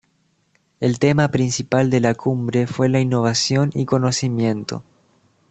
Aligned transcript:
El 0.79 0.97
tema 0.97 1.27
principal 1.29 1.91
de 1.91 1.99
la 1.99 2.15
cumbre 2.15 2.65
fue 2.65 2.89
la 2.89 2.99
Innovación 2.99 3.69
y 3.75 3.85
Conocimiento. 3.85 4.83